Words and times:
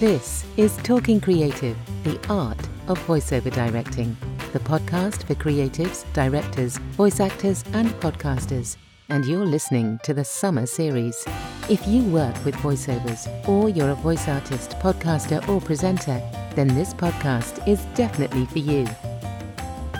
This 0.00 0.46
is 0.56 0.78
Talking 0.78 1.20
Creative, 1.20 1.76
the 2.04 2.18
art 2.30 2.58
of 2.88 2.98
voiceover 3.00 3.52
directing, 3.52 4.16
the 4.54 4.58
podcast 4.58 5.24
for 5.24 5.34
creatives, 5.34 6.10
directors, 6.14 6.78
voice 6.96 7.20
actors, 7.20 7.62
and 7.74 7.90
podcasters. 8.00 8.78
And 9.10 9.26
you're 9.26 9.44
listening 9.44 10.00
to 10.04 10.14
the 10.14 10.24
summer 10.24 10.64
series. 10.64 11.22
If 11.68 11.86
you 11.86 12.02
work 12.04 12.34
with 12.46 12.54
voiceovers, 12.54 13.28
or 13.46 13.68
you're 13.68 13.90
a 13.90 13.94
voice 13.94 14.26
artist, 14.26 14.70
podcaster, 14.78 15.46
or 15.50 15.60
presenter, 15.60 16.18
then 16.54 16.68
this 16.68 16.94
podcast 16.94 17.68
is 17.68 17.84
definitely 17.94 18.46
for 18.46 18.60
you. 18.60 18.86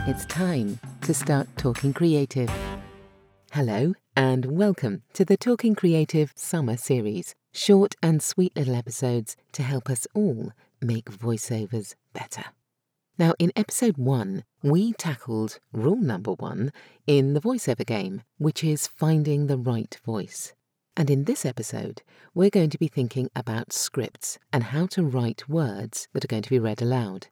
It's 0.09 0.25
time 0.25 0.81
to 1.03 1.13
start 1.13 1.47
talking 1.59 1.93
creative. 1.93 2.51
Hello, 3.53 3.93
and 4.17 4.47
welcome 4.47 5.03
to 5.13 5.27
the 5.27 5.37
Talking 5.37 5.75
Creative 5.75 6.33
Summer 6.37 6.79
Series 6.79 7.35
short 7.53 7.97
and 8.03 8.23
sweet 8.23 8.57
little 8.57 8.75
episodes 8.75 9.37
to 9.53 9.63
help 9.63 9.91
us 9.91 10.07
all 10.15 10.53
make 10.81 11.11
voiceovers 11.11 11.95
better. 12.13 12.45
Now, 13.19 13.35
in 13.39 13.53
episode 13.55 13.99
one, 13.99 14.45
we 14.63 14.95
tackled 14.95 15.59
rule 15.73 16.01
number 16.01 16.33
one 16.33 16.73
in 17.07 17.35
the 17.35 17.41
voiceover 17.41 17.85
game, 17.85 18.23
which 18.39 18.65
is 18.65 18.87
finding 18.87 19.47
the 19.47 19.59
right 19.59 19.95
voice. 20.05 20.55
And 20.97 21.11
in 21.11 21.25
this 21.25 21.45
episode, 21.45 22.03
we're 22.35 22.51
going 22.51 22.71
to 22.71 22.79
be 22.79 22.89
thinking 22.89 23.31
about 23.37 23.73
scripts 23.73 24.39
and 24.53 24.65
how 24.65 24.87
to 24.87 25.03
write 25.03 25.49
words 25.49 26.09
that 26.13 26.25
are 26.25 26.29
going 26.29 26.43
to 26.43 26.51
be 26.51 26.59
read 26.59 26.81
aloud. 26.81 27.29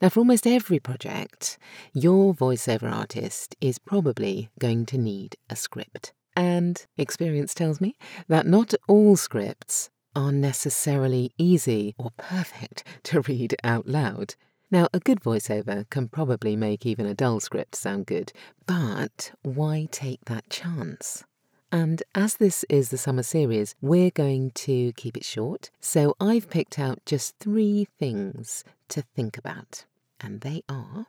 Now, 0.00 0.08
for 0.08 0.20
almost 0.20 0.46
every 0.46 0.78
project, 0.78 1.58
your 1.92 2.34
voiceover 2.34 2.92
artist 2.92 3.56
is 3.60 3.78
probably 3.78 4.50
going 4.58 4.86
to 4.86 4.98
need 4.98 5.36
a 5.48 5.56
script. 5.56 6.12
And 6.36 6.84
experience 6.96 7.54
tells 7.54 7.80
me 7.80 7.96
that 8.28 8.46
not 8.46 8.74
all 8.88 9.16
scripts 9.16 9.90
are 10.16 10.32
necessarily 10.32 11.32
easy 11.38 11.94
or 11.98 12.10
perfect 12.16 12.84
to 13.04 13.20
read 13.22 13.56
out 13.62 13.86
loud. 13.86 14.34
Now, 14.70 14.88
a 14.92 14.98
good 14.98 15.20
voiceover 15.20 15.88
can 15.90 16.08
probably 16.08 16.56
make 16.56 16.84
even 16.86 17.06
a 17.06 17.14
dull 17.14 17.38
script 17.40 17.76
sound 17.76 18.06
good, 18.06 18.32
but 18.66 19.32
why 19.42 19.88
take 19.90 20.24
that 20.24 20.50
chance? 20.50 21.24
And 21.70 22.02
as 22.14 22.36
this 22.36 22.64
is 22.68 22.90
the 22.90 22.98
summer 22.98 23.22
series, 23.22 23.74
we're 23.80 24.10
going 24.10 24.52
to 24.52 24.92
keep 24.92 25.16
it 25.16 25.24
short. 25.24 25.70
So 25.80 26.14
I've 26.20 26.48
picked 26.48 26.78
out 26.78 27.00
just 27.04 27.36
three 27.38 27.88
things 27.98 28.64
to 28.88 29.02
think 29.02 29.36
about. 29.36 29.84
And 30.20 30.40
they 30.40 30.62
are 30.68 31.06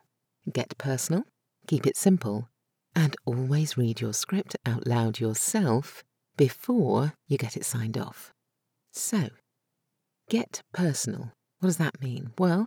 get 0.52 0.76
personal, 0.76 1.24
keep 1.66 1.86
it 1.86 1.96
simple, 1.96 2.48
and 2.96 3.14
always 3.26 3.76
read 3.76 4.00
your 4.00 4.14
script 4.14 4.56
out 4.64 4.86
loud 4.86 5.20
yourself 5.20 6.02
before 6.38 7.12
you 7.28 7.36
get 7.36 7.56
it 7.56 7.64
signed 7.64 7.98
off. 7.98 8.32
So, 8.90 9.28
get 10.30 10.62
personal. 10.72 11.32
What 11.60 11.68
does 11.68 11.76
that 11.76 12.00
mean? 12.00 12.32
Well, 12.38 12.66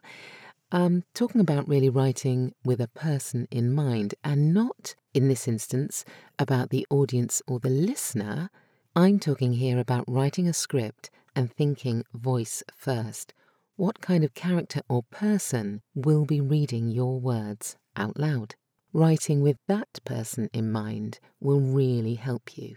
I'm 0.72 1.04
talking 1.16 1.42
about 1.42 1.68
really 1.68 1.90
writing 1.90 2.54
with 2.64 2.80
a 2.80 2.88
person 2.88 3.48
in 3.50 3.74
mind 3.74 4.14
and 4.24 4.54
not, 4.54 4.94
in 5.16 5.28
this 5.28 5.48
instance, 5.48 6.06
about 6.38 6.70
the 6.70 6.86
audience 6.92 7.42
or 7.48 7.60
the 7.60 7.72
listener. 7.72 8.52
I'm 8.96 9.18
talking 9.18 9.54
here 9.54 9.80
about 9.80 10.06
writing 10.08 10.48
a 10.48 10.54
script 10.54 11.10
and 11.36 11.52
thinking 11.52 12.04
voice 12.14 12.64
first. 12.78 13.34
What 13.78 14.02
kind 14.02 14.24
of 14.24 14.36
character 14.36 14.82
or 14.88 15.04
person 15.10 15.82
will 15.96 16.26
be 16.26 16.40
reading 16.40 16.90
your 16.90 17.20
words 17.20 17.78
out 17.96 18.20
loud? 18.20 18.54
Writing 18.94 19.42
with 19.42 19.58
that 19.68 20.00
person 20.06 20.50
in 20.54 20.72
mind 20.72 21.20
will 21.40 21.62
really 21.62 22.16
help 22.16 22.58
you. 22.58 22.76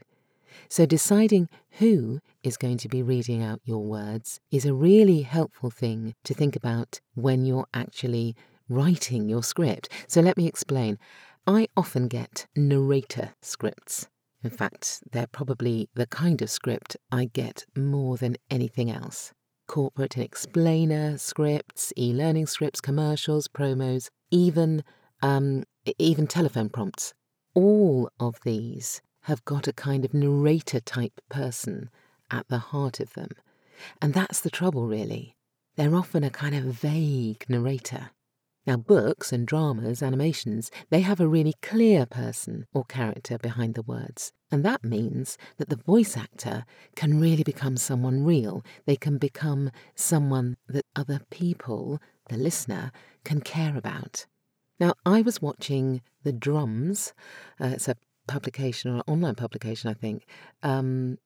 So, 0.68 0.84
deciding 0.84 1.48
who 1.78 2.20
is 2.42 2.56
going 2.56 2.76
to 2.78 2.88
be 2.88 3.02
reading 3.02 3.42
out 3.42 3.60
your 3.64 3.82
words 3.82 4.40
is 4.50 4.66
a 4.66 4.74
really 4.74 5.22
helpful 5.22 5.70
thing 5.70 6.14
to 6.24 6.34
think 6.34 6.56
about 6.56 7.00
when 7.14 7.44
you're 7.44 7.66
actually 7.72 8.36
writing 8.68 9.28
your 9.28 9.42
script. 9.42 9.88
So, 10.08 10.20
let 10.20 10.36
me 10.36 10.46
explain. 10.46 10.98
I 11.46 11.68
often 11.76 12.06
get 12.08 12.46
narrator 12.54 13.30
scripts. 13.40 14.08
In 14.44 14.50
fact, 14.50 15.02
they're 15.10 15.26
probably 15.26 15.88
the 15.94 16.06
kind 16.06 16.42
of 16.42 16.50
script 16.50 16.96
I 17.10 17.26
get 17.26 17.64
more 17.76 18.16
than 18.16 18.36
anything 18.50 18.90
else. 18.90 19.32
Corporate 19.68 20.16
and 20.16 20.24
explainer 20.24 21.16
scripts, 21.16 21.92
e 21.96 22.12
learning 22.12 22.46
scripts, 22.46 22.80
commercials, 22.80 23.48
promos, 23.48 24.08
even 24.30 24.82
um, 25.22 25.64
even 25.98 26.26
telephone 26.26 26.68
prompts. 26.68 27.14
All 27.54 28.10
of 28.20 28.36
these 28.44 29.00
have 29.22 29.44
got 29.44 29.68
a 29.68 29.72
kind 29.72 30.04
of 30.04 30.12
narrator 30.12 30.80
type 30.80 31.20
person 31.28 31.88
at 32.30 32.48
the 32.48 32.58
heart 32.58 33.00
of 33.00 33.14
them. 33.14 33.30
And 34.00 34.14
that's 34.14 34.40
the 34.40 34.50
trouble, 34.50 34.86
really. 34.86 35.36
They're 35.76 35.94
often 35.94 36.24
a 36.24 36.30
kind 36.30 36.54
of 36.54 36.64
vague 36.64 37.44
narrator. 37.48 38.10
Now, 38.66 38.76
books 38.76 39.32
and 39.32 39.46
dramas, 39.46 40.02
animations, 40.02 40.70
they 40.90 41.00
have 41.00 41.20
a 41.20 41.26
really 41.26 41.54
clear 41.62 42.06
person 42.06 42.66
or 42.72 42.84
character 42.84 43.36
behind 43.36 43.74
the 43.74 43.82
words. 43.82 44.32
And 44.52 44.64
that 44.64 44.84
means 44.84 45.36
that 45.56 45.68
the 45.68 45.76
voice 45.76 46.16
actor 46.16 46.64
can 46.94 47.20
really 47.20 47.42
become 47.42 47.76
someone 47.76 48.24
real. 48.24 48.64
They 48.86 48.96
can 48.96 49.18
become 49.18 49.72
someone 49.96 50.56
that 50.68 50.86
other 50.94 51.20
people, 51.30 52.00
the 52.28 52.36
listener, 52.36 52.92
can 53.24 53.40
care 53.40 53.76
about. 53.76 54.26
Now, 54.82 54.94
I 55.06 55.22
was 55.22 55.40
watching 55.40 56.02
The 56.24 56.32
Drum's, 56.32 57.14
uh, 57.60 57.66
it's 57.66 57.86
a 57.86 57.94
publication 58.26 58.90
or 58.90 58.96
an 58.96 59.02
online 59.06 59.36
publication, 59.36 59.88
I 59.88 59.94
think, 59.94 60.26
um, 60.64 61.18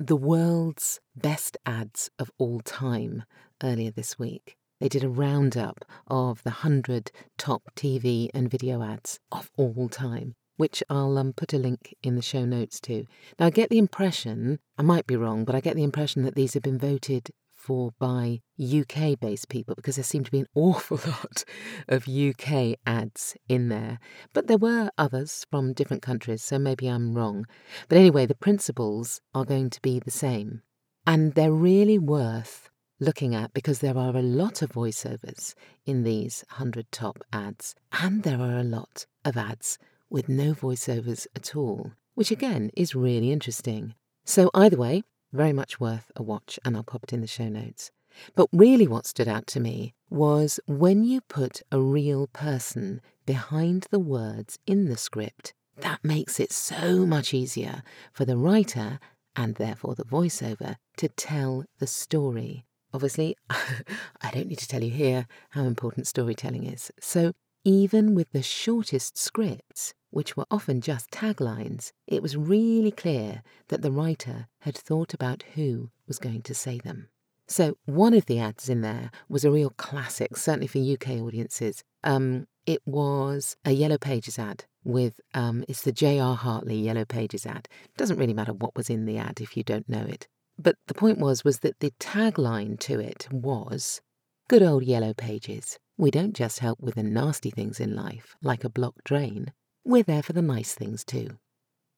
the 0.00 0.16
world's 0.16 0.98
best 1.14 1.56
ads 1.64 2.10
of 2.18 2.32
all 2.38 2.58
time 2.58 3.22
earlier 3.62 3.92
this 3.92 4.18
week. 4.18 4.56
They 4.80 4.88
did 4.88 5.04
a 5.04 5.08
roundup 5.08 5.84
of 6.08 6.42
the 6.42 6.50
100 6.50 7.12
top 7.38 7.62
TV 7.76 8.30
and 8.34 8.50
video 8.50 8.82
ads 8.82 9.20
of 9.30 9.48
all 9.56 9.88
time, 9.88 10.34
which 10.56 10.82
I'll 10.90 11.16
um, 11.16 11.34
put 11.34 11.52
a 11.52 11.58
link 11.58 11.94
in 12.02 12.16
the 12.16 12.20
show 12.20 12.44
notes 12.44 12.80
to. 12.80 13.04
Now, 13.38 13.46
I 13.46 13.50
get 13.50 13.70
the 13.70 13.78
impression, 13.78 14.58
I 14.76 14.82
might 14.82 15.06
be 15.06 15.14
wrong, 15.14 15.44
but 15.44 15.54
I 15.54 15.60
get 15.60 15.76
the 15.76 15.84
impression 15.84 16.24
that 16.24 16.34
these 16.34 16.54
have 16.54 16.64
been 16.64 16.80
voted 16.80 17.30
for 17.64 17.92
by 17.98 18.40
UK 18.62 19.18
based 19.18 19.48
people 19.48 19.74
because 19.74 19.96
there 19.96 20.04
seemed 20.04 20.26
to 20.26 20.30
be 20.30 20.40
an 20.40 20.48
awful 20.54 21.00
lot 21.06 21.44
of 21.88 22.06
UK 22.06 22.76
ads 22.86 23.36
in 23.48 23.70
there. 23.70 23.98
But 24.34 24.48
there 24.48 24.58
were 24.58 24.90
others 24.98 25.46
from 25.50 25.72
different 25.72 26.02
countries, 26.02 26.42
so 26.42 26.58
maybe 26.58 26.88
I'm 26.88 27.14
wrong. 27.14 27.46
But 27.88 27.96
anyway, 27.96 28.26
the 28.26 28.34
principles 28.34 29.22
are 29.34 29.46
going 29.46 29.70
to 29.70 29.80
be 29.80 29.98
the 29.98 30.10
same. 30.10 30.60
And 31.06 31.34
they're 31.34 31.52
really 31.52 31.98
worth 31.98 32.68
looking 33.00 33.34
at 33.34 33.54
because 33.54 33.78
there 33.78 33.96
are 33.96 34.14
a 34.16 34.22
lot 34.22 34.60
of 34.60 34.72
voiceovers 34.72 35.54
in 35.86 36.02
these 36.02 36.44
100 36.50 36.92
top 36.92 37.24
ads, 37.32 37.74
and 37.92 38.22
there 38.22 38.40
are 38.40 38.58
a 38.58 38.64
lot 38.64 39.06
of 39.24 39.36
ads 39.36 39.78
with 40.10 40.28
no 40.28 40.52
voiceovers 40.52 41.26
at 41.34 41.56
all, 41.56 41.92
which 42.14 42.30
again 42.30 42.70
is 42.76 42.94
really 42.94 43.32
interesting. 43.32 43.94
So, 44.26 44.50
either 44.54 44.76
way, 44.76 45.02
very 45.34 45.52
much 45.52 45.80
worth 45.80 46.10
a 46.16 46.22
watch, 46.22 46.58
and 46.64 46.76
I'll 46.76 46.82
pop 46.84 47.04
it 47.04 47.12
in 47.12 47.20
the 47.20 47.26
show 47.26 47.48
notes. 47.48 47.90
But 48.34 48.48
really, 48.52 48.86
what 48.86 49.06
stood 49.06 49.28
out 49.28 49.46
to 49.48 49.60
me 49.60 49.94
was 50.08 50.60
when 50.66 51.04
you 51.04 51.20
put 51.20 51.62
a 51.72 51.80
real 51.80 52.28
person 52.28 53.00
behind 53.26 53.88
the 53.90 53.98
words 53.98 54.58
in 54.66 54.86
the 54.86 54.96
script, 54.96 55.52
that 55.78 56.04
makes 56.04 56.38
it 56.38 56.52
so 56.52 57.04
much 57.04 57.34
easier 57.34 57.82
for 58.12 58.24
the 58.24 58.36
writer 58.36 59.00
and 59.34 59.56
therefore 59.56 59.96
the 59.96 60.04
voiceover 60.04 60.76
to 60.96 61.08
tell 61.08 61.64
the 61.78 61.86
story. 61.86 62.64
Obviously, 62.92 63.36
I 63.50 64.30
don't 64.32 64.46
need 64.46 64.60
to 64.60 64.68
tell 64.68 64.84
you 64.84 64.90
here 64.90 65.26
how 65.50 65.64
important 65.64 66.06
storytelling 66.06 66.64
is. 66.64 66.92
So, 67.00 67.32
even 67.64 68.14
with 68.14 68.30
the 68.32 68.42
shortest 68.42 69.16
scripts, 69.16 69.94
which 70.10 70.36
were 70.36 70.46
often 70.50 70.80
just 70.80 71.10
taglines, 71.10 71.92
it 72.06 72.22
was 72.22 72.36
really 72.36 72.90
clear 72.90 73.42
that 73.68 73.82
the 73.82 73.90
writer 73.90 74.48
had 74.60 74.76
thought 74.76 75.14
about 75.14 75.42
who 75.54 75.90
was 76.06 76.18
going 76.18 76.42
to 76.42 76.54
say 76.54 76.78
them. 76.78 77.08
So, 77.46 77.76
one 77.84 78.14
of 78.14 78.26
the 78.26 78.38
ads 78.38 78.68
in 78.68 78.80
there 78.80 79.10
was 79.28 79.44
a 79.44 79.50
real 79.50 79.70
classic, 79.70 80.36
certainly 80.36 80.66
for 80.66 80.78
UK 80.78 81.20
audiences. 81.20 81.82
Um, 82.02 82.46
it 82.66 82.80
was 82.86 83.56
a 83.64 83.72
Yellow 83.72 83.98
Pages 83.98 84.38
ad 84.38 84.64
with, 84.82 85.20
um, 85.34 85.64
it's 85.68 85.82
the 85.82 85.92
J.R. 85.92 86.36
Hartley 86.36 86.76
Yellow 86.76 87.04
Pages 87.04 87.44
ad. 87.44 87.68
It 87.84 87.96
doesn't 87.96 88.18
really 88.18 88.34
matter 88.34 88.52
what 88.52 88.74
was 88.76 88.88
in 88.88 89.04
the 89.04 89.18
ad 89.18 89.40
if 89.40 89.56
you 89.56 89.62
don't 89.62 89.88
know 89.88 90.04
it. 90.08 90.26
But 90.58 90.76
the 90.86 90.94
point 90.94 91.18
was, 91.18 91.44
was 91.44 91.58
that 91.60 91.80
the 91.80 91.92
tagline 91.98 92.78
to 92.80 93.00
it 93.00 93.28
was, 93.30 94.00
Good 94.46 94.62
old 94.62 94.84
Yellow 94.84 95.14
Pages. 95.14 95.78
We 95.96 96.10
don't 96.10 96.34
just 96.34 96.58
help 96.58 96.78
with 96.78 96.96
the 96.96 97.02
nasty 97.02 97.50
things 97.50 97.80
in 97.80 97.96
life, 97.96 98.36
like 98.42 98.62
a 98.62 98.68
blocked 98.68 99.02
drain. 99.04 99.54
We're 99.86 100.02
there 100.02 100.22
for 100.22 100.34
the 100.34 100.42
nice 100.42 100.74
things 100.74 101.02
too. 101.02 101.38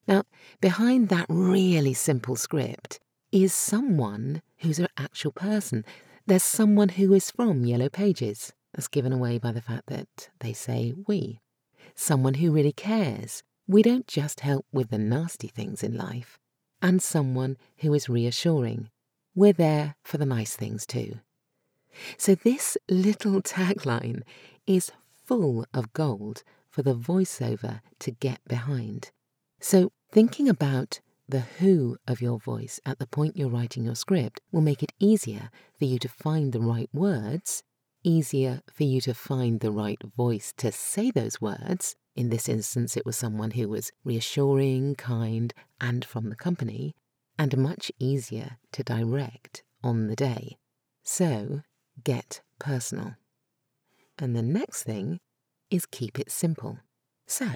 Now, 0.06 0.22
behind 0.60 1.08
that 1.08 1.26
really 1.28 1.92
simple 1.92 2.36
script 2.36 3.00
is 3.32 3.52
someone 3.52 4.42
who's 4.58 4.78
an 4.78 4.86
actual 4.96 5.32
person. 5.32 5.84
There's 6.24 6.44
someone 6.44 6.90
who 6.90 7.12
is 7.14 7.32
from 7.32 7.64
Yellow 7.64 7.88
Pages. 7.88 8.52
That's 8.72 8.86
given 8.86 9.12
away 9.12 9.38
by 9.38 9.50
the 9.50 9.60
fact 9.60 9.88
that 9.88 10.28
they 10.38 10.52
say 10.52 10.94
we. 11.08 11.40
Someone 11.96 12.34
who 12.34 12.52
really 12.52 12.72
cares. 12.72 13.42
We 13.66 13.82
don't 13.82 14.06
just 14.06 14.38
help 14.38 14.66
with 14.72 14.90
the 14.90 14.98
nasty 14.98 15.48
things 15.48 15.82
in 15.82 15.96
life. 15.96 16.38
And 16.80 17.02
someone 17.02 17.56
who 17.78 17.92
is 17.92 18.08
reassuring. 18.08 18.90
We're 19.34 19.52
there 19.52 19.96
for 20.04 20.16
the 20.16 20.26
nice 20.26 20.54
things 20.54 20.86
too. 20.86 21.18
So, 22.18 22.34
this 22.34 22.76
little 22.88 23.42
tagline 23.42 24.22
is 24.66 24.92
full 25.24 25.66
of 25.72 25.92
gold 25.92 26.42
for 26.68 26.82
the 26.82 26.94
voiceover 26.94 27.80
to 28.00 28.10
get 28.10 28.40
behind. 28.46 29.10
So, 29.60 29.92
thinking 30.10 30.48
about 30.48 31.00
the 31.28 31.40
who 31.40 31.96
of 32.06 32.20
your 32.20 32.38
voice 32.38 32.78
at 32.86 32.98
the 32.98 33.06
point 33.06 33.36
you're 33.36 33.48
writing 33.48 33.84
your 33.84 33.96
script 33.96 34.40
will 34.52 34.60
make 34.60 34.82
it 34.82 34.92
easier 35.00 35.50
for 35.78 35.86
you 35.86 35.98
to 35.98 36.08
find 36.08 36.52
the 36.52 36.60
right 36.60 36.88
words, 36.92 37.62
easier 38.04 38.60
for 38.72 38.84
you 38.84 39.00
to 39.00 39.14
find 39.14 39.60
the 39.60 39.72
right 39.72 40.00
voice 40.16 40.52
to 40.58 40.70
say 40.70 41.10
those 41.10 41.40
words. 41.40 41.96
In 42.14 42.30
this 42.30 42.48
instance, 42.48 42.96
it 42.96 43.04
was 43.04 43.16
someone 43.16 43.52
who 43.52 43.68
was 43.68 43.90
reassuring, 44.04 44.94
kind, 44.94 45.52
and 45.80 46.04
from 46.04 46.30
the 46.30 46.36
company, 46.36 46.94
and 47.38 47.56
much 47.58 47.90
easier 47.98 48.58
to 48.72 48.82
direct 48.82 49.62
on 49.82 50.06
the 50.06 50.16
day. 50.16 50.56
So, 51.02 51.62
get 52.02 52.42
personal. 52.58 53.14
And 54.18 54.34
the 54.34 54.42
next 54.42 54.84
thing 54.84 55.20
is 55.70 55.86
keep 55.86 56.18
it 56.18 56.30
simple. 56.30 56.78
So, 57.28 57.46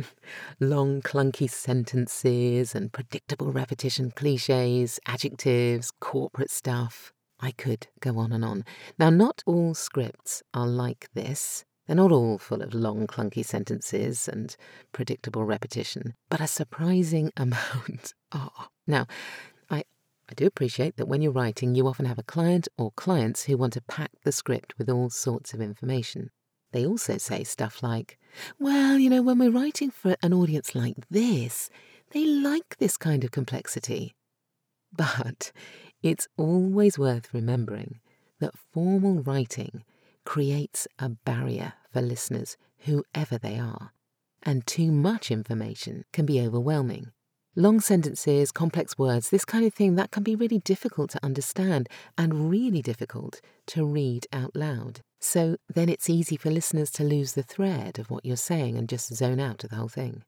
long, 0.60 1.00
clunky 1.00 1.48
sentences 1.48 2.74
and 2.74 2.92
predictable 2.92 3.50
repetition 3.52 4.10
cliches, 4.10 5.00
adjectives, 5.06 5.90
corporate 5.98 6.50
stuff. 6.50 7.12
I 7.40 7.52
could 7.52 7.86
go 8.00 8.18
on 8.18 8.32
and 8.32 8.44
on. 8.44 8.64
Now, 8.98 9.10
not 9.10 9.42
all 9.46 9.74
scripts 9.74 10.42
are 10.52 10.66
like 10.66 11.08
this. 11.14 11.64
They're 11.86 11.96
not 11.96 12.12
all 12.12 12.36
full 12.36 12.60
of 12.60 12.74
long, 12.74 13.06
clunky 13.06 13.42
sentences 13.42 14.28
and 14.28 14.54
predictable 14.92 15.44
repetition, 15.44 16.14
but 16.28 16.42
a 16.42 16.46
surprising 16.46 17.32
amount 17.36 18.12
are. 18.30 18.68
Now, 18.86 19.06
I, 20.30 20.34
do 20.34 20.46
appreciate 20.46 20.96
that 20.96 21.06
when 21.06 21.22
you're 21.22 21.32
writing, 21.32 21.74
you 21.74 21.86
often 21.86 22.06
have 22.06 22.18
a 22.18 22.22
client 22.22 22.68
or 22.76 22.92
clients 22.92 23.44
who 23.44 23.56
want 23.56 23.72
to 23.74 23.80
pack 23.82 24.10
the 24.24 24.32
script 24.32 24.74
with 24.78 24.88
all 24.90 25.10
sorts 25.10 25.54
of 25.54 25.60
information. 25.60 26.30
They 26.72 26.86
also 26.86 27.18
say 27.18 27.44
stuff 27.44 27.82
like, 27.82 28.18
well, 28.58 28.98
you 28.98 29.08
know, 29.08 29.22
when 29.22 29.38
we're 29.38 29.50
writing 29.50 29.90
for 29.90 30.16
an 30.22 30.34
audience 30.34 30.74
like 30.74 30.96
this, 31.10 31.70
they 32.10 32.24
like 32.24 32.76
this 32.78 32.96
kind 32.96 33.24
of 33.24 33.30
complexity. 33.30 34.14
But 34.96 35.52
it's 36.02 36.28
always 36.36 36.98
worth 36.98 37.34
remembering 37.34 38.00
that 38.40 38.56
formal 38.72 39.22
writing 39.22 39.84
creates 40.24 40.86
a 40.98 41.08
barrier 41.08 41.74
for 41.92 42.00
listeners, 42.00 42.56
whoever 42.78 43.38
they 43.38 43.58
are, 43.58 43.92
and 44.42 44.66
too 44.66 44.92
much 44.92 45.30
information 45.30 46.04
can 46.12 46.24
be 46.26 46.40
overwhelming. 46.40 47.12
Long 47.58 47.80
sentences, 47.80 48.52
complex 48.52 48.96
words, 48.96 49.30
this 49.30 49.44
kind 49.44 49.64
of 49.64 49.74
thing, 49.74 49.96
that 49.96 50.12
can 50.12 50.22
be 50.22 50.36
really 50.36 50.60
difficult 50.60 51.10
to 51.10 51.24
understand 51.24 51.88
and 52.16 52.48
really 52.48 52.82
difficult 52.82 53.40
to 53.66 53.84
read 53.84 54.28
out 54.32 54.54
loud. 54.54 55.00
So 55.18 55.56
then 55.68 55.88
it's 55.88 56.08
easy 56.08 56.36
for 56.36 56.52
listeners 56.52 56.88
to 56.92 57.02
lose 57.02 57.32
the 57.32 57.42
thread 57.42 57.98
of 57.98 58.12
what 58.12 58.24
you're 58.24 58.36
saying 58.36 58.78
and 58.78 58.88
just 58.88 59.12
zone 59.12 59.40
out 59.40 59.64
of 59.64 59.70
the 59.70 59.76
whole 59.76 59.88
thing. 59.88 60.22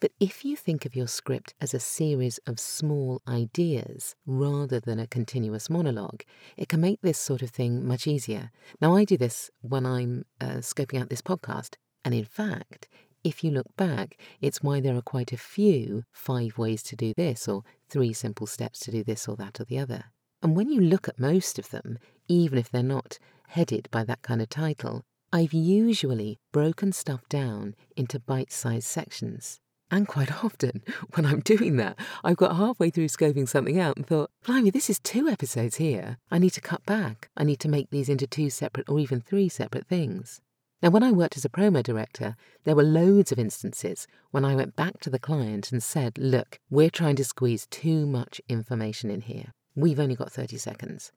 But 0.00 0.10
if 0.18 0.44
you 0.44 0.56
think 0.56 0.84
of 0.84 0.96
your 0.96 1.06
script 1.06 1.54
as 1.60 1.72
a 1.72 1.78
series 1.78 2.40
of 2.48 2.58
small 2.58 3.22
ideas 3.28 4.16
rather 4.26 4.80
than 4.80 4.98
a 4.98 5.06
continuous 5.06 5.70
monologue, 5.70 6.24
it 6.56 6.68
can 6.68 6.80
make 6.80 7.00
this 7.00 7.18
sort 7.18 7.42
of 7.42 7.50
thing 7.50 7.86
much 7.86 8.08
easier. 8.08 8.50
Now, 8.80 8.96
I 8.96 9.04
do 9.04 9.16
this 9.16 9.52
when 9.60 9.86
I'm 9.86 10.24
uh, 10.40 10.62
scoping 10.62 11.00
out 11.00 11.10
this 11.10 11.22
podcast, 11.22 11.76
and 12.04 12.12
in 12.12 12.24
fact, 12.24 12.88
if 13.24 13.44
you 13.44 13.50
look 13.50 13.76
back, 13.76 14.18
it's 14.40 14.62
why 14.62 14.80
there 14.80 14.96
are 14.96 15.02
quite 15.02 15.32
a 15.32 15.36
few 15.36 16.04
five 16.12 16.58
ways 16.58 16.82
to 16.84 16.96
do 16.96 17.12
this 17.14 17.48
or 17.48 17.62
three 17.88 18.12
simple 18.12 18.46
steps 18.46 18.80
to 18.80 18.90
do 18.90 19.04
this 19.04 19.28
or 19.28 19.36
that 19.36 19.60
or 19.60 19.64
the 19.64 19.78
other. 19.78 20.04
And 20.42 20.56
when 20.56 20.70
you 20.70 20.80
look 20.80 21.08
at 21.08 21.18
most 21.18 21.58
of 21.58 21.70
them, 21.70 21.98
even 22.28 22.58
if 22.58 22.70
they're 22.70 22.82
not 22.82 23.18
headed 23.48 23.88
by 23.90 24.04
that 24.04 24.22
kind 24.22 24.40
of 24.40 24.48
title, 24.48 25.02
I've 25.32 25.52
usually 25.52 26.38
broken 26.52 26.92
stuff 26.92 27.28
down 27.28 27.74
into 27.96 28.18
bite 28.18 28.52
sized 28.52 28.86
sections. 28.86 29.60
And 29.90 30.06
quite 30.06 30.44
often, 30.44 30.82
when 31.14 31.26
I'm 31.26 31.40
doing 31.40 31.76
that, 31.76 31.98
I've 32.24 32.36
got 32.36 32.56
halfway 32.56 32.90
through 32.90 33.08
scoping 33.08 33.48
something 33.48 33.78
out 33.78 33.96
and 33.96 34.06
thought, 34.06 34.30
blimey, 34.44 34.70
this 34.70 34.88
is 34.88 35.00
two 35.00 35.28
episodes 35.28 35.76
here. 35.76 36.18
I 36.30 36.38
need 36.38 36.50
to 36.50 36.60
cut 36.60 36.86
back. 36.86 37.28
I 37.36 37.44
need 37.44 37.60
to 37.60 37.68
make 37.68 37.90
these 37.90 38.08
into 38.08 38.26
two 38.26 38.50
separate 38.50 38.88
or 38.88 38.98
even 38.98 39.20
three 39.20 39.48
separate 39.48 39.86
things. 39.86 40.40
Now, 40.82 40.88
when 40.88 41.02
I 41.02 41.12
worked 41.12 41.36
as 41.36 41.44
a 41.44 41.50
promo 41.50 41.82
director, 41.82 42.36
there 42.64 42.74
were 42.74 42.82
loads 42.82 43.32
of 43.32 43.38
instances 43.38 44.06
when 44.30 44.46
I 44.46 44.54
went 44.54 44.76
back 44.76 44.98
to 45.00 45.10
the 45.10 45.18
client 45.18 45.72
and 45.72 45.82
said, 45.82 46.16
Look, 46.16 46.58
we're 46.70 46.88
trying 46.88 47.16
to 47.16 47.24
squeeze 47.24 47.66
too 47.66 48.06
much 48.06 48.40
information 48.48 49.10
in 49.10 49.20
here. 49.20 49.52
We've 49.74 50.00
only 50.00 50.14
got 50.14 50.32
30 50.32 50.56
seconds. 50.56 51.12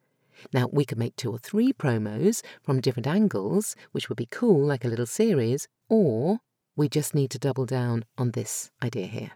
Now, 0.53 0.67
we 0.71 0.83
could 0.83 0.97
make 0.97 1.15
two 1.15 1.31
or 1.31 1.37
three 1.37 1.71
promos 1.71 2.43
from 2.61 2.81
different 2.81 3.07
angles, 3.07 3.75
which 3.93 4.09
would 4.09 4.17
be 4.17 4.25
cool, 4.25 4.65
like 4.65 4.83
a 4.83 4.89
little 4.89 5.05
series, 5.05 5.69
or 5.87 6.39
we 6.75 6.89
just 6.89 7.15
need 7.15 7.29
to 7.31 7.39
double 7.39 7.65
down 7.65 8.03
on 8.17 8.31
this 8.31 8.69
idea 8.83 9.05
here. 9.05 9.31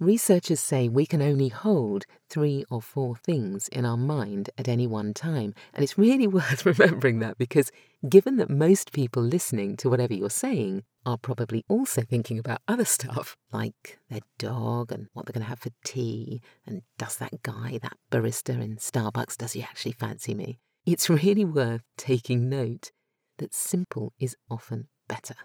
Researchers 0.00 0.58
say 0.58 0.88
we 0.88 1.06
can 1.06 1.22
only 1.22 1.48
hold 1.48 2.04
three 2.28 2.64
or 2.68 2.82
four 2.82 3.14
things 3.14 3.68
in 3.68 3.84
our 3.84 3.96
mind 3.96 4.50
at 4.58 4.66
any 4.66 4.88
one 4.88 5.14
time. 5.14 5.54
And 5.72 5.84
it's 5.84 5.96
really 5.96 6.26
worth 6.38 6.66
remembering 6.66 7.20
that 7.20 7.38
because 7.38 7.70
given 8.08 8.36
that 8.38 8.50
most 8.50 8.92
people 8.92 9.22
listening 9.22 9.76
to 9.76 9.88
whatever 9.88 10.12
you're 10.12 10.30
saying 10.30 10.82
are 11.06 11.16
probably 11.16 11.64
also 11.68 12.02
thinking 12.02 12.40
about 12.40 12.60
other 12.66 12.84
stuff 12.84 13.36
like 13.52 14.00
their 14.10 14.20
dog 14.36 14.90
and 14.90 15.06
what 15.12 15.26
they're 15.26 15.32
going 15.32 15.44
to 15.44 15.48
have 15.48 15.60
for 15.60 15.70
tea 15.84 16.42
and 16.66 16.82
does 16.98 17.16
that 17.18 17.42
guy, 17.42 17.78
that 17.80 17.96
barista 18.10 18.60
in 18.60 18.76
Starbucks, 18.76 19.36
does 19.36 19.52
he 19.52 19.62
actually 19.62 19.92
fancy 19.92 20.34
me? 20.34 20.58
It's 20.84 21.08
really 21.08 21.44
worth 21.44 21.82
taking 21.96 22.48
note 22.48 22.90
that 23.38 23.54
simple 23.54 24.12
is 24.18 24.36
often 24.50 24.88
better. 25.08 25.36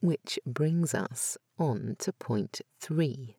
Which 0.00 0.38
brings 0.46 0.94
us 0.94 1.36
on 1.58 1.96
to 1.98 2.12
point 2.12 2.60
three 2.80 3.36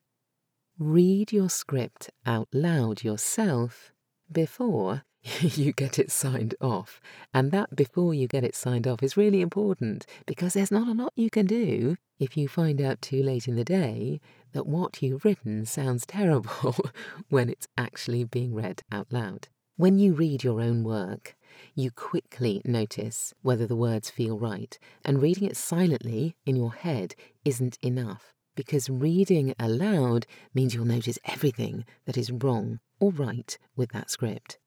read 0.83 1.31
your 1.31 1.49
script 1.49 2.09
out 2.25 2.49
loud 2.51 3.03
yourself 3.03 3.93
before 4.29 5.03
you 5.39 5.71
get 5.71 5.97
it 5.97 6.11
signed 6.11 6.55
off. 6.59 6.99
And 7.33 7.51
that 7.51 7.75
before 7.75 8.13
you 8.13 8.27
get 8.27 8.43
it 8.43 8.53
signed 8.53 8.85
off 8.85 9.01
is 9.01 9.15
really 9.15 9.39
important 9.39 10.05
because 10.25 10.53
there's 10.53 10.71
not 10.71 10.89
a 10.89 10.93
lot 10.93 11.13
you 11.15 11.29
can 11.29 11.45
do 11.45 11.95
if 12.19 12.35
you 12.35 12.49
find 12.49 12.81
out 12.81 13.01
too 13.01 13.23
late 13.23 13.47
in 13.47 13.55
the 13.55 13.63
day 13.63 14.19
that 14.51 14.67
what 14.67 15.01
you've 15.01 15.23
written 15.23 15.65
sounds 15.65 16.05
terrible 16.07 16.75
when 17.29 17.49
it's 17.49 17.67
actually 17.77 18.25
being 18.25 18.53
read 18.53 18.81
out 18.91 19.07
loud. 19.09 19.47
When 19.77 19.97
you 19.97 20.13
read 20.13 20.43
your 20.43 20.59
own 20.59 20.83
work, 20.83 21.35
you 21.75 21.91
quickly 21.91 22.61
notice 22.65 23.33
whether 23.41 23.65
the 23.65 23.75
words 23.75 24.09
feel 24.09 24.37
right, 24.37 24.77
and 25.05 25.21
reading 25.21 25.47
it 25.47 25.57
silently 25.57 26.35
in 26.45 26.55
your 26.55 26.73
head 26.73 27.15
isn't 27.45 27.77
enough 27.81 28.33
because 28.55 28.89
reading 28.89 29.53
aloud 29.59 30.25
means 30.53 30.73
you'll 30.73 30.85
notice 30.85 31.19
everything 31.25 31.85
that 32.05 32.17
is 32.17 32.31
wrong 32.31 32.79
or 32.99 33.11
right 33.11 33.57
with 33.75 33.91
that 33.91 34.09
script. 34.09 34.57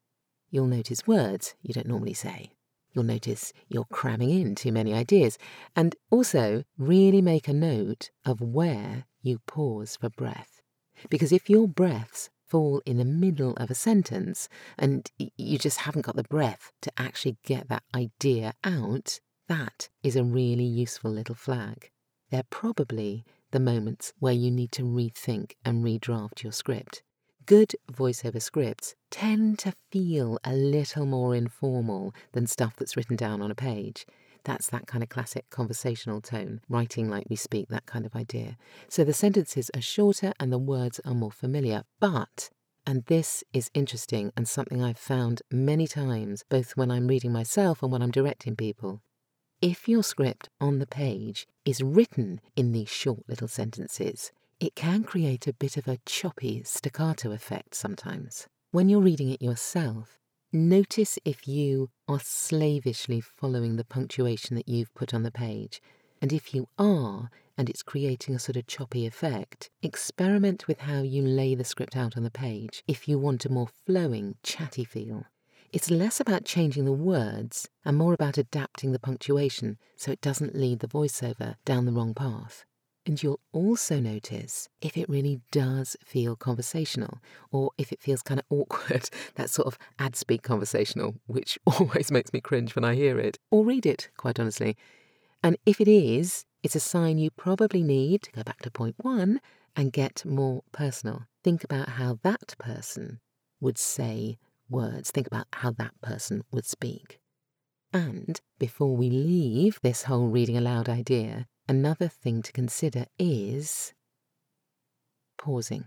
You'll 0.50 0.66
notice 0.66 1.06
words 1.06 1.54
you 1.62 1.74
don't 1.74 1.88
normally 1.88 2.14
say. 2.14 2.52
You'll 2.92 3.04
notice 3.04 3.52
you're 3.68 3.84
cramming 3.92 4.30
in 4.30 4.54
too 4.54 4.72
many 4.72 4.94
ideas, 4.94 5.36
and 5.74 5.94
also 6.10 6.64
really 6.78 7.20
make 7.20 7.46
a 7.46 7.52
note 7.52 8.10
of 8.24 8.40
where 8.40 9.04
you 9.20 9.40
pause 9.46 9.96
for 9.96 10.08
breath. 10.08 10.62
Because 11.10 11.30
if 11.30 11.50
your 11.50 11.68
breaths 11.68 12.30
fall 12.46 12.80
in 12.86 12.96
the 12.96 13.04
middle 13.04 13.52
of 13.56 13.70
a 13.70 13.74
sentence 13.74 14.48
and 14.78 15.10
you 15.18 15.58
just 15.58 15.80
haven't 15.80 16.06
got 16.06 16.16
the 16.16 16.22
breath 16.22 16.72
to 16.80 16.92
actually 16.96 17.36
get 17.44 17.68
that 17.68 17.82
idea 17.94 18.54
out, 18.64 19.20
that 19.48 19.88
is 20.02 20.16
a 20.16 20.24
really 20.24 20.64
useful 20.64 21.10
little 21.10 21.34
flag. 21.34 21.90
They're 22.30 22.44
probably 22.48 23.24
the 23.56 23.60
moments 23.60 24.12
where 24.18 24.34
you 24.34 24.50
need 24.50 24.70
to 24.70 24.82
rethink 24.82 25.52
and 25.64 25.82
redraft 25.82 26.42
your 26.42 26.52
script. 26.52 27.02
Good 27.46 27.74
voiceover 27.90 28.42
scripts 28.42 28.94
tend 29.10 29.58
to 29.60 29.72
feel 29.90 30.38
a 30.44 30.52
little 30.52 31.06
more 31.06 31.34
informal 31.34 32.12
than 32.32 32.46
stuff 32.46 32.76
that's 32.76 32.98
written 32.98 33.16
down 33.16 33.40
on 33.40 33.50
a 33.50 33.54
page. 33.54 34.04
That's 34.44 34.68
that 34.68 34.86
kind 34.86 35.02
of 35.02 35.08
classic 35.08 35.48
conversational 35.48 36.20
tone, 36.20 36.60
writing 36.68 37.08
like 37.08 37.30
we 37.30 37.36
speak, 37.36 37.68
that 37.70 37.86
kind 37.86 38.04
of 38.04 38.14
idea. 38.14 38.58
So 38.90 39.04
the 39.04 39.14
sentences 39.14 39.70
are 39.74 39.80
shorter 39.80 40.34
and 40.38 40.52
the 40.52 40.58
words 40.58 41.00
are 41.06 41.14
more 41.14 41.32
familiar. 41.32 41.84
But, 41.98 42.50
and 42.86 43.06
this 43.06 43.42
is 43.54 43.70
interesting 43.72 44.32
and 44.36 44.46
something 44.46 44.82
I've 44.82 44.98
found 44.98 45.40
many 45.50 45.86
times, 45.86 46.44
both 46.50 46.76
when 46.76 46.90
I'm 46.90 47.06
reading 47.06 47.32
myself 47.32 47.82
and 47.82 47.90
when 47.90 48.02
I'm 48.02 48.10
directing 48.10 48.54
people, 48.54 49.00
if 49.62 49.88
your 49.88 50.02
script 50.02 50.50
on 50.60 50.78
the 50.78 50.86
page 50.86 51.46
is 51.64 51.82
written 51.82 52.40
in 52.56 52.72
these 52.72 52.90
short 52.90 53.20
little 53.26 53.48
sentences, 53.48 54.30
it 54.60 54.74
can 54.74 55.02
create 55.02 55.46
a 55.46 55.54
bit 55.54 55.76
of 55.76 55.88
a 55.88 55.98
choppy 56.04 56.62
staccato 56.62 57.32
effect 57.32 57.74
sometimes. 57.74 58.46
When 58.70 58.88
you're 58.88 59.00
reading 59.00 59.30
it 59.30 59.40
yourself, 59.40 60.18
notice 60.52 61.18
if 61.24 61.48
you 61.48 61.88
are 62.06 62.20
slavishly 62.20 63.20
following 63.20 63.76
the 63.76 63.84
punctuation 63.84 64.56
that 64.56 64.68
you've 64.68 64.94
put 64.94 65.14
on 65.14 65.22
the 65.22 65.30
page. 65.30 65.80
And 66.20 66.32
if 66.32 66.54
you 66.54 66.68
are, 66.78 67.30
and 67.56 67.70
it's 67.70 67.82
creating 67.82 68.34
a 68.34 68.38
sort 68.38 68.56
of 68.56 68.66
choppy 68.66 69.06
effect, 69.06 69.70
experiment 69.82 70.68
with 70.68 70.80
how 70.80 71.00
you 71.00 71.22
lay 71.22 71.54
the 71.54 71.64
script 71.64 71.96
out 71.96 72.16
on 72.16 72.24
the 72.24 72.30
page 72.30 72.84
if 72.86 73.08
you 73.08 73.18
want 73.18 73.46
a 73.46 73.52
more 73.52 73.68
flowing, 73.86 74.36
chatty 74.42 74.84
feel. 74.84 75.24
It's 75.76 75.90
less 75.90 76.20
about 76.20 76.46
changing 76.46 76.86
the 76.86 76.92
words 76.92 77.68
and 77.84 77.98
more 77.98 78.14
about 78.14 78.38
adapting 78.38 78.92
the 78.92 78.98
punctuation 78.98 79.76
so 79.94 80.10
it 80.10 80.22
doesn't 80.22 80.56
lead 80.56 80.78
the 80.78 80.88
voiceover 80.88 81.56
down 81.66 81.84
the 81.84 81.92
wrong 81.92 82.14
path. 82.14 82.64
And 83.04 83.22
you'll 83.22 83.40
also 83.52 84.00
notice 84.00 84.70
if 84.80 84.96
it 84.96 85.06
really 85.06 85.42
does 85.52 85.94
feel 86.02 86.34
conversational 86.34 87.18
or 87.52 87.72
if 87.76 87.92
it 87.92 88.00
feels 88.00 88.22
kind 88.22 88.40
of 88.40 88.46
awkward, 88.58 89.10
that 89.34 89.50
sort 89.50 89.66
of 89.66 89.76
ad 89.98 90.16
speak 90.16 90.42
conversational, 90.42 91.16
which 91.26 91.58
always 91.66 92.10
makes 92.10 92.32
me 92.32 92.40
cringe 92.40 92.74
when 92.74 92.82
I 92.82 92.94
hear 92.94 93.18
it 93.18 93.38
or 93.50 93.62
read 93.62 93.84
it, 93.84 94.08
quite 94.16 94.40
honestly. 94.40 94.78
And 95.42 95.58
if 95.66 95.78
it 95.78 95.88
is, 95.88 96.46
it's 96.62 96.74
a 96.74 96.80
sign 96.80 97.18
you 97.18 97.30
probably 97.30 97.82
need 97.82 98.22
to 98.22 98.32
go 98.32 98.42
back 98.42 98.62
to 98.62 98.70
point 98.70 98.94
one 98.96 99.42
and 99.76 99.92
get 99.92 100.24
more 100.24 100.62
personal. 100.72 101.26
Think 101.44 101.62
about 101.62 101.90
how 101.90 102.18
that 102.22 102.54
person 102.58 103.20
would 103.60 103.76
say 103.76 104.38
words. 104.68 105.10
Think 105.10 105.26
about 105.26 105.46
how 105.52 105.70
that 105.72 106.00
person 106.02 106.42
would 106.52 106.66
speak. 106.66 107.18
And 107.92 108.40
before 108.58 108.96
we 108.96 109.10
leave 109.10 109.78
this 109.82 110.04
whole 110.04 110.28
reading 110.28 110.56
aloud 110.56 110.88
idea, 110.88 111.46
Another 111.68 112.06
thing 112.06 112.42
to 112.42 112.52
consider 112.52 113.06
is 113.18 113.92
pausing. 115.36 115.86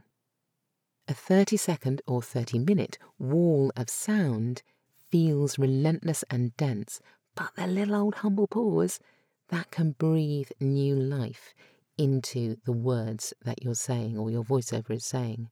A 1.07 1.13
30 1.13 1.55
second 1.55 2.01
or 2.05 2.21
30 2.21 2.59
minute 2.59 2.97
wall 3.17 3.71
of 3.77 3.89
sound 3.89 4.61
feels 5.09 5.57
relentless 5.57 6.25
and 6.29 6.55
dense, 6.57 6.99
but 7.33 7.55
the 7.55 7.65
little 7.65 7.95
old 7.95 8.15
humble 8.15 8.47
pause 8.47 8.99
that 9.47 9.71
can 9.71 9.91
breathe 9.91 10.49
new 10.59 10.95
life 10.95 11.53
into 11.97 12.57
the 12.65 12.73
words 12.73 13.33
that 13.45 13.63
you're 13.63 13.73
saying 13.73 14.17
or 14.17 14.29
your 14.29 14.43
voiceover 14.43 14.91
is 14.91 15.05
saying. 15.05 15.49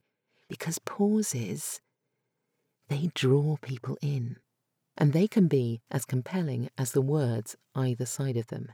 Because 0.50 0.78
pauses, 0.80 1.80
they 2.90 3.12
draw 3.14 3.58
people 3.62 3.98
in, 4.02 4.38
and 4.98 5.14
they 5.14 5.28
can 5.28 5.48
be 5.48 5.82
as 5.92 6.06
compelling 6.06 6.70
as 6.78 6.92
the 6.92 7.02
words 7.02 7.56
either 7.76 8.06
side 8.06 8.38
of 8.38 8.48
them. 8.48 8.72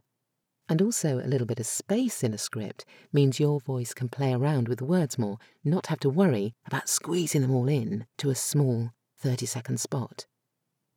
And 0.69 0.81
also, 0.81 1.19
a 1.19 1.27
little 1.27 1.47
bit 1.47 1.59
of 1.59 1.65
space 1.65 2.23
in 2.23 2.33
a 2.33 2.37
script 2.37 2.85
means 3.11 3.39
your 3.39 3.59
voice 3.59 3.93
can 3.93 4.07
play 4.07 4.33
around 4.33 4.67
with 4.69 4.79
the 4.79 4.85
words 4.85 5.19
more, 5.19 5.37
not 5.63 5.87
have 5.87 5.99
to 6.01 6.09
worry 6.09 6.53
about 6.65 6.87
squeezing 6.87 7.41
them 7.41 7.53
all 7.53 7.67
in 7.67 8.05
to 8.17 8.29
a 8.29 8.35
small 8.35 8.91
30 9.17 9.45
second 9.45 9.79
spot. 9.79 10.25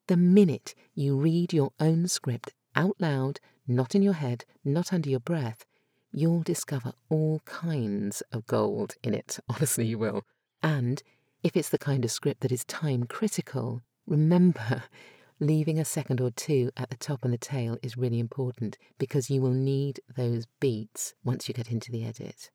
The 0.06 0.16
minute 0.16 0.74
you 0.94 1.16
read 1.16 1.52
your 1.52 1.72
own 1.80 2.06
script 2.06 2.54
out 2.76 2.94
loud, 3.00 3.40
not 3.66 3.94
in 3.94 4.02
your 4.02 4.12
head, 4.12 4.44
not 4.64 4.92
under 4.92 5.10
your 5.10 5.20
breath, 5.20 5.64
you'll 6.12 6.42
discover 6.42 6.92
all 7.08 7.40
kinds 7.44 8.22
of 8.30 8.46
gold 8.46 8.94
in 9.02 9.14
it. 9.14 9.40
Honestly, 9.48 9.86
you 9.86 9.98
will. 9.98 10.22
And 10.62 11.02
if 11.46 11.56
it's 11.56 11.68
the 11.68 11.78
kind 11.78 12.04
of 12.04 12.10
script 12.10 12.40
that 12.40 12.50
is 12.50 12.64
time 12.64 13.04
critical, 13.04 13.80
remember 14.04 14.82
leaving 15.38 15.78
a 15.78 15.84
second 15.84 16.20
or 16.20 16.32
two 16.32 16.72
at 16.76 16.90
the 16.90 16.96
top 16.96 17.24
and 17.24 17.32
the 17.32 17.38
tail 17.38 17.78
is 17.84 17.96
really 17.96 18.18
important 18.18 18.76
because 18.98 19.30
you 19.30 19.40
will 19.40 19.52
need 19.52 20.00
those 20.16 20.48
beats 20.58 21.14
once 21.22 21.46
you 21.46 21.54
get 21.54 21.70
into 21.70 21.92
the 21.92 22.04
edit. 22.04 22.50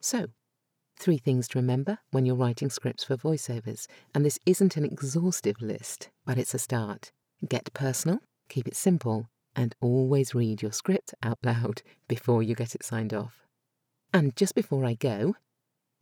So, 0.00 0.26
three 0.98 1.18
things 1.18 1.46
to 1.46 1.60
remember 1.60 1.98
when 2.10 2.26
you're 2.26 2.34
writing 2.34 2.70
scripts 2.70 3.04
for 3.04 3.16
voiceovers, 3.16 3.86
and 4.12 4.24
this 4.24 4.40
isn't 4.46 4.76
an 4.76 4.84
exhaustive 4.84 5.62
list, 5.62 6.10
but 6.24 6.38
it's 6.38 6.54
a 6.54 6.58
start. 6.58 7.12
Get 7.48 7.72
personal, 7.72 8.18
keep 8.48 8.66
it 8.66 8.74
simple, 8.74 9.28
and 9.54 9.76
always 9.80 10.34
read 10.34 10.60
your 10.60 10.72
script 10.72 11.14
out 11.22 11.38
loud 11.44 11.82
before 12.08 12.42
you 12.42 12.56
get 12.56 12.74
it 12.74 12.82
signed 12.82 13.14
off. 13.14 13.46
And 14.12 14.34
just 14.34 14.56
before 14.56 14.84
I 14.84 14.94
go, 14.94 15.36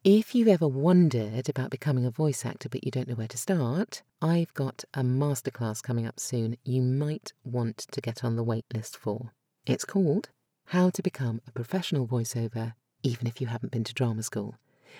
if 0.04 0.34
you've 0.34 0.48
ever 0.48 0.68
wondered 0.68 1.48
about 1.48 1.70
becoming 1.70 2.04
a 2.04 2.10
voice 2.10 2.44
actor 2.44 2.68
but 2.68 2.84
you 2.84 2.90
don't 2.90 3.08
know 3.08 3.14
where 3.14 3.26
to 3.26 3.38
start, 3.38 4.02
I've 4.20 4.52
got 4.52 4.84
a 4.92 5.00
masterclass 5.00 5.82
coming 5.82 6.06
up 6.06 6.20
soon 6.20 6.58
you 6.62 6.82
might 6.82 7.32
want 7.42 7.78
to 7.90 8.02
get 8.02 8.22
on 8.22 8.36
the 8.36 8.44
waitlist 8.44 8.96
for. 8.96 9.32
It's 9.64 9.86
called 9.86 10.28
How 10.66 10.90
to 10.90 11.02
Become 11.02 11.40
a 11.48 11.52
Professional 11.52 12.06
Voiceover 12.06 12.74
Even 13.02 13.26
If 13.26 13.40
You 13.40 13.46
Haven't 13.46 13.72
Been 13.72 13.84
to 13.84 13.94
Drama 13.94 14.22
School. 14.22 14.56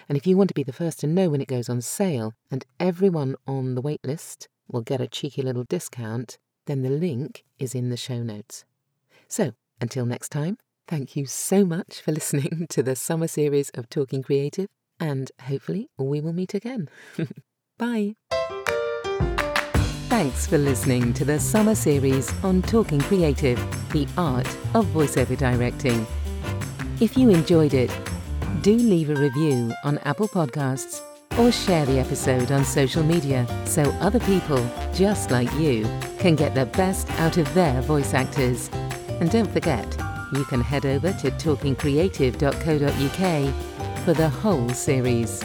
And 0.09 0.17
if 0.17 0.27
you 0.27 0.39
want 0.39 0.49
to 0.49 0.55
be 0.55 0.63
the 0.63 0.73
first 0.73 1.01
to 1.01 1.07
know 1.07 1.29
when 1.29 1.43
it 1.43 1.49
goes 1.49 1.69
on 1.69 1.83
sale 1.83 2.33
and 2.51 2.65
everyone 2.81 3.37
on 3.47 3.75
the 3.75 3.83
waitlist 3.83 4.47
will 4.69 4.81
get 4.81 5.03
a 5.03 5.07
cheeky 5.07 5.43
little 5.43 5.65
discount, 5.65 6.39
then 6.65 6.81
the 6.81 6.89
link 6.89 7.45
is 7.59 7.75
in 7.75 7.91
the 7.91 7.99
show 7.99 8.23
notes. 8.23 8.65
So, 9.29 9.53
until 9.83 10.07
next 10.07 10.31
time, 10.31 10.57
thank 10.89 11.15
you 11.15 11.27
so 11.27 11.67
much 11.67 12.01
for 12.01 12.13
listening 12.13 12.67
to 12.71 12.83
the 12.83 12.97
summer 12.97 13.29
series 13.29 13.69
of 13.75 13.91
Talking 13.91 14.23
Creative 14.23 14.71
and 15.01 15.33
hopefully 15.41 15.89
we 15.99 16.21
will 16.21 16.33
meet 16.33 16.55
again. 16.55 16.89
Bye. 17.79 18.15
Thanks 20.09 20.47
for 20.47 20.59
listening 20.59 21.13
to 21.15 21.25
the 21.25 21.41
summer 21.41 21.75
series 21.75 22.33
on 22.45 22.63
Talking 22.63 23.01
Creative, 23.01 23.59
the 23.91 24.07
art 24.17 24.47
of 24.75 24.87
voiceover 24.87 25.37
directing. 25.37 26.07
If 27.01 27.17
you 27.17 27.31
enjoyed 27.31 27.75
it, 27.75 27.91
do 28.63 28.77
leave 28.77 29.11
a 29.11 29.17
review 29.17 29.73
on 29.83 29.99
Apple 29.99 30.29
Podcasts 30.29 31.01
or 31.37 31.51
share 31.51 31.85
the 31.85 31.99
episode 31.99 32.53
on 32.53 32.65
social 32.65 33.03
media 33.03 33.45
so 33.67 33.83
other 34.01 34.21
people 34.21 34.65
just 34.95 35.33
like 35.33 35.53
you 35.55 35.83
can 36.19 36.37
get 36.37 36.55
the 36.55 36.67
best 36.67 37.11
out 37.19 37.37
of 37.37 37.53
their 37.53 37.83
voice 37.83 38.15
actors. 38.15 38.71
And 39.21 39.29
don't 39.31 39.51
forget, 39.51 39.85
you 40.33 40.45
can 40.45 40.61
head 40.61 40.87
over 40.87 41.13
to 41.13 41.31
talkingcreative.co.uk 41.33 43.74
for 44.05 44.13
the 44.13 44.29
whole 44.29 44.69
series. 44.69 45.43